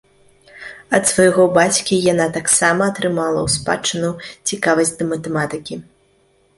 Ад 0.97 1.03
свайго 1.11 1.45
бацькі 1.57 2.01
яна 2.13 2.27
таксама 2.39 2.81
атрымала 2.95 3.39
ў 3.45 3.49
спадчыну 3.59 4.11
цікавасць 4.53 4.95
да 4.99 5.03
матэматыкі. 5.15 5.75